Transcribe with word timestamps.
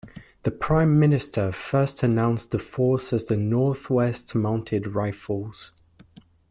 The 0.41 0.49
Prime 0.49 0.99
Minister 0.99 1.51
first 1.51 2.01
announced 2.01 2.49
the 2.49 2.57
force 2.57 3.13
as 3.13 3.27
the 3.27 3.37
"North 3.37 3.87
West 3.91 4.33
Mounted 4.33 4.95
Rifles". 4.95 5.73